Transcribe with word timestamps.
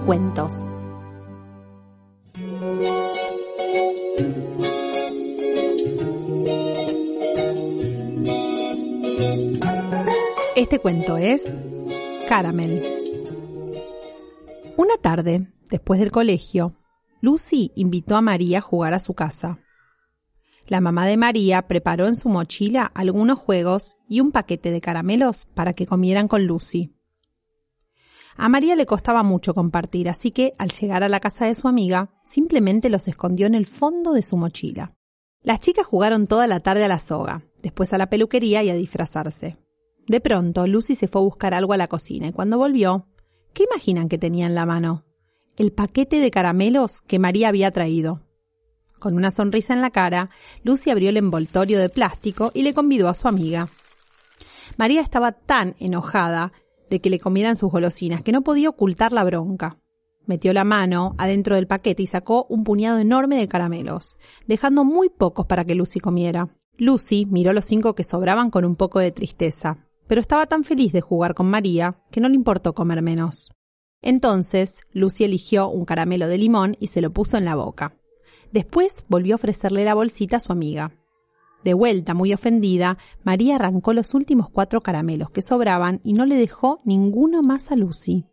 cuentos. 0.00 0.52
Este 10.56 10.80
cuento 10.80 11.16
es 11.18 11.62
Caramel. 12.28 12.82
Una 14.76 14.96
tarde, 15.00 15.46
después 15.70 16.00
del 16.00 16.10
colegio, 16.10 16.74
Lucy 17.20 17.70
invitó 17.76 18.16
a 18.16 18.22
María 18.22 18.58
a 18.58 18.62
jugar 18.62 18.92
a 18.92 18.98
su 18.98 19.14
casa. 19.14 19.60
La 20.66 20.80
mamá 20.80 21.06
de 21.06 21.16
María 21.16 21.68
preparó 21.68 22.06
en 22.06 22.16
su 22.16 22.28
mochila 22.28 22.90
algunos 22.94 23.38
juegos 23.38 23.96
y 24.08 24.20
un 24.20 24.32
paquete 24.32 24.72
de 24.72 24.80
caramelos 24.80 25.46
para 25.54 25.74
que 25.74 25.86
comieran 25.86 26.26
con 26.26 26.46
Lucy. 26.46 26.97
A 28.40 28.48
María 28.48 28.76
le 28.76 28.86
costaba 28.86 29.24
mucho 29.24 29.52
compartir, 29.52 30.08
así 30.08 30.30
que 30.30 30.52
al 30.58 30.70
llegar 30.70 31.02
a 31.02 31.08
la 31.08 31.18
casa 31.18 31.46
de 31.46 31.56
su 31.56 31.66
amiga, 31.66 32.10
simplemente 32.22 32.88
los 32.88 33.08
escondió 33.08 33.48
en 33.48 33.56
el 33.56 33.66
fondo 33.66 34.12
de 34.12 34.22
su 34.22 34.36
mochila. 34.36 34.94
Las 35.42 35.60
chicas 35.60 35.84
jugaron 35.84 36.28
toda 36.28 36.46
la 36.46 36.60
tarde 36.60 36.84
a 36.84 36.88
la 36.88 37.00
soga, 37.00 37.42
después 37.64 37.92
a 37.92 37.98
la 37.98 38.08
peluquería 38.08 38.62
y 38.62 38.70
a 38.70 38.74
disfrazarse. 38.74 39.56
De 40.06 40.20
pronto, 40.20 40.68
Lucy 40.68 40.94
se 40.94 41.08
fue 41.08 41.20
a 41.20 41.24
buscar 41.24 41.52
algo 41.52 41.72
a 41.72 41.76
la 41.76 41.88
cocina 41.88 42.28
y 42.28 42.32
cuando 42.32 42.58
volvió, 42.58 43.08
¿qué 43.54 43.64
imaginan 43.64 44.08
que 44.08 44.18
tenía 44.18 44.46
en 44.46 44.54
la 44.54 44.66
mano? 44.66 45.04
El 45.56 45.72
paquete 45.72 46.20
de 46.20 46.30
caramelos 46.30 47.00
que 47.00 47.18
María 47.18 47.48
había 47.48 47.72
traído. 47.72 48.22
Con 49.00 49.14
una 49.14 49.32
sonrisa 49.32 49.74
en 49.74 49.80
la 49.80 49.90
cara, 49.90 50.30
Lucy 50.62 50.90
abrió 50.90 51.08
el 51.08 51.16
envoltorio 51.16 51.80
de 51.80 51.88
plástico 51.88 52.52
y 52.54 52.62
le 52.62 52.72
convidó 52.72 53.08
a 53.08 53.14
su 53.14 53.26
amiga. 53.26 53.68
María 54.76 55.00
estaba 55.00 55.32
tan 55.32 55.74
enojada 55.80 56.52
de 56.88 57.00
que 57.00 57.10
le 57.10 57.18
comieran 57.20 57.56
sus 57.56 57.70
golosinas, 57.70 58.22
que 58.22 58.32
no 58.32 58.42
podía 58.42 58.68
ocultar 58.68 59.12
la 59.12 59.24
bronca. 59.24 59.78
Metió 60.26 60.52
la 60.52 60.64
mano 60.64 61.14
adentro 61.16 61.56
del 61.56 61.66
paquete 61.66 62.02
y 62.02 62.06
sacó 62.06 62.46
un 62.50 62.62
puñado 62.62 62.98
enorme 62.98 63.36
de 63.36 63.48
caramelos, 63.48 64.18
dejando 64.46 64.84
muy 64.84 65.08
pocos 65.08 65.46
para 65.46 65.64
que 65.64 65.74
Lucy 65.74 66.00
comiera. 66.00 66.48
Lucy 66.76 67.26
miró 67.26 67.52
los 67.52 67.64
cinco 67.64 67.94
que 67.94 68.04
sobraban 68.04 68.50
con 68.50 68.64
un 68.64 68.76
poco 68.76 69.00
de 69.00 69.10
tristeza, 69.10 69.86
pero 70.06 70.20
estaba 70.20 70.46
tan 70.46 70.64
feliz 70.64 70.92
de 70.92 71.00
jugar 71.00 71.34
con 71.34 71.48
María 71.48 72.02
que 72.10 72.20
no 72.20 72.28
le 72.28 72.34
importó 72.34 72.74
comer 72.74 73.02
menos. 73.02 73.50
Entonces, 74.02 74.82
Lucy 74.92 75.24
eligió 75.24 75.68
un 75.68 75.84
caramelo 75.84 76.28
de 76.28 76.38
limón 76.38 76.76
y 76.78 76.88
se 76.88 77.00
lo 77.00 77.10
puso 77.10 77.36
en 77.36 77.44
la 77.44 77.56
boca. 77.56 77.96
Después 78.52 79.04
volvió 79.08 79.34
a 79.34 79.36
ofrecerle 79.36 79.84
la 79.84 79.94
bolsita 79.94 80.36
a 80.36 80.40
su 80.40 80.52
amiga. 80.52 80.92
De 81.64 81.74
vuelta, 81.74 82.14
muy 82.14 82.32
ofendida, 82.32 82.98
María 83.24 83.56
arrancó 83.56 83.92
los 83.92 84.14
últimos 84.14 84.48
cuatro 84.48 84.80
caramelos 84.80 85.30
que 85.30 85.42
sobraban 85.42 86.00
y 86.04 86.12
no 86.12 86.24
le 86.24 86.36
dejó 86.36 86.80
ninguno 86.84 87.42
más 87.42 87.70
a 87.70 87.76
Lucy. 87.76 88.26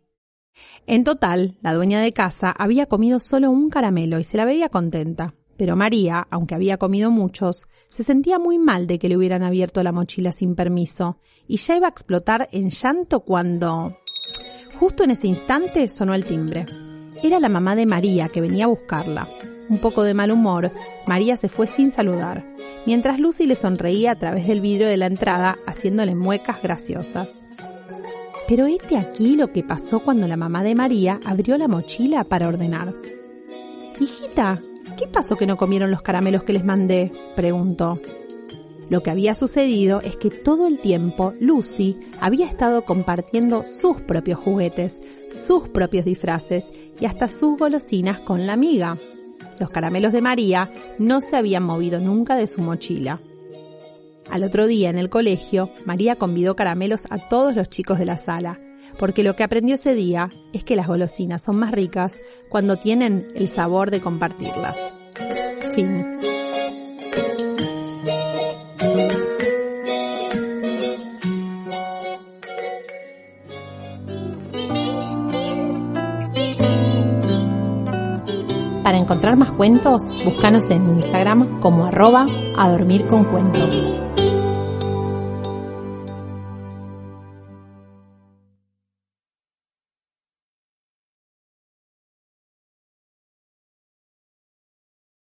En 0.86 1.04
total, 1.04 1.58
la 1.60 1.74
dueña 1.74 2.00
de 2.00 2.12
casa 2.12 2.50
había 2.50 2.86
comido 2.86 3.20
solo 3.20 3.50
un 3.50 3.68
caramelo 3.68 4.18
y 4.18 4.24
se 4.24 4.36
la 4.36 4.44
veía 4.44 4.68
contenta. 4.68 5.34
Pero 5.56 5.74
María, 5.74 6.26
aunque 6.30 6.54
había 6.54 6.76
comido 6.76 7.10
muchos, 7.10 7.66
se 7.88 8.02
sentía 8.02 8.38
muy 8.38 8.58
mal 8.58 8.86
de 8.86 8.98
que 8.98 9.08
le 9.08 9.16
hubieran 9.16 9.42
abierto 9.42 9.82
la 9.82 9.92
mochila 9.92 10.32
sin 10.32 10.54
permiso, 10.54 11.18
y 11.48 11.56
ya 11.56 11.76
iba 11.76 11.86
a 11.86 11.90
explotar 11.90 12.48
en 12.52 12.70
llanto 12.70 13.20
cuando... 13.20 13.96
Justo 14.78 15.04
en 15.04 15.12
ese 15.12 15.28
instante 15.28 15.88
sonó 15.88 16.14
el 16.14 16.26
timbre. 16.26 16.66
Era 17.22 17.40
la 17.40 17.48
mamá 17.48 17.74
de 17.74 17.86
María 17.86 18.28
que 18.28 18.42
venía 18.42 18.66
a 18.66 18.68
buscarla. 18.68 19.26
Un 19.68 19.78
poco 19.78 20.04
de 20.04 20.14
mal 20.14 20.30
humor, 20.30 20.70
María 21.06 21.36
se 21.36 21.48
fue 21.48 21.66
sin 21.66 21.90
saludar, 21.90 22.44
mientras 22.86 23.18
Lucy 23.18 23.46
le 23.46 23.56
sonreía 23.56 24.12
a 24.12 24.18
través 24.18 24.46
del 24.46 24.60
vidrio 24.60 24.86
de 24.88 24.96
la 24.96 25.06
entrada 25.06 25.58
haciéndole 25.66 26.14
muecas 26.14 26.62
graciosas. 26.62 27.46
Pero 28.46 28.66
este 28.66 28.96
aquí 28.96 29.34
lo 29.34 29.52
que 29.52 29.64
pasó 29.64 30.00
cuando 30.00 30.28
la 30.28 30.36
mamá 30.36 30.62
de 30.62 30.76
María 30.76 31.20
abrió 31.24 31.58
la 31.58 31.66
mochila 31.66 32.22
para 32.22 32.46
ordenar. 32.46 32.94
Hijita, 33.98 34.62
¿qué 34.96 35.08
pasó 35.08 35.36
que 35.36 35.46
no 35.46 35.56
comieron 35.56 35.90
los 35.90 36.02
caramelos 36.02 36.44
que 36.44 36.52
les 36.52 36.64
mandé? 36.64 37.10
preguntó. 37.34 38.00
Lo 38.88 39.02
que 39.02 39.10
había 39.10 39.34
sucedido 39.34 40.00
es 40.00 40.14
que 40.14 40.30
todo 40.30 40.68
el 40.68 40.78
tiempo 40.78 41.34
Lucy 41.40 41.98
había 42.20 42.46
estado 42.46 42.84
compartiendo 42.84 43.64
sus 43.64 44.00
propios 44.00 44.38
juguetes, 44.38 45.02
sus 45.28 45.68
propios 45.68 46.04
disfraces 46.04 46.70
y 47.00 47.06
hasta 47.06 47.26
sus 47.26 47.58
golosinas 47.58 48.20
con 48.20 48.46
la 48.46 48.52
amiga. 48.52 48.96
Los 49.58 49.70
caramelos 49.70 50.12
de 50.12 50.22
María 50.22 50.70
no 50.98 51.20
se 51.20 51.36
habían 51.36 51.62
movido 51.62 52.00
nunca 52.00 52.36
de 52.36 52.46
su 52.46 52.60
mochila. 52.60 53.20
Al 54.30 54.42
otro 54.42 54.66
día 54.66 54.90
en 54.90 54.98
el 54.98 55.08
colegio, 55.08 55.70
María 55.84 56.16
convidó 56.16 56.56
caramelos 56.56 57.04
a 57.10 57.28
todos 57.28 57.54
los 57.54 57.68
chicos 57.68 57.98
de 57.98 58.06
la 58.06 58.16
sala, 58.16 58.60
porque 58.98 59.22
lo 59.22 59.36
que 59.36 59.44
aprendió 59.44 59.74
ese 59.74 59.94
día 59.94 60.30
es 60.52 60.64
que 60.64 60.76
las 60.76 60.88
golosinas 60.88 61.42
son 61.42 61.56
más 61.56 61.72
ricas 61.72 62.18
cuando 62.48 62.76
tienen 62.76 63.28
el 63.34 63.48
sabor 63.48 63.90
de 63.90 64.00
compartirlas. 64.00 64.78
Para 78.86 78.98
encontrar 78.98 79.36
más 79.36 79.50
cuentos, 79.50 80.04
búscanos 80.24 80.70
en 80.70 80.88
Instagram 81.00 81.58
como 81.58 81.86
arroba 81.86 82.24
a 82.56 82.70
dormir 82.70 83.04
con 83.06 83.24
cuentos. 83.24 83.74